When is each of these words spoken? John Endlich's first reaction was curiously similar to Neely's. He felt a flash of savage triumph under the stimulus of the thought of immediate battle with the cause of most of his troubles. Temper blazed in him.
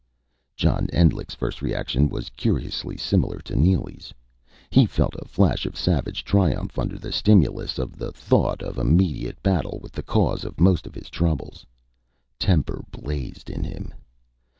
John 0.55 0.87
Endlich's 0.91 1.35
first 1.35 1.61
reaction 1.61 2.09
was 2.09 2.31
curiously 2.31 2.97
similar 2.97 3.37
to 3.41 3.55
Neely's. 3.55 4.11
He 4.71 4.87
felt 4.87 5.13
a 5.13 5.27
flash 5.27 5.67
of 5.67 5.77
savage 5.77 6.23
triumph 6.23 6.79
under 6.79 6.97
the 6.97 7.11
stimulus 7.11 7.77
of 7.77 7.99
the 7.99 8.11
thought 8.11 8.63
of 8.63 8.79
immediate 8.79 9.37
battle 9.43 9.79
with 9.79 9.91
the 9.91 10.01
cause 10.01 10.43
of 10.43 10.59
most 10.59 10.87
of 10.87 10.95
his 10.95 11.11
troubles. 11.11 11.67
Temper 12.39 12.83
blazed 12.91 13.47
in 13.47 13.63
him. 13.63 13.93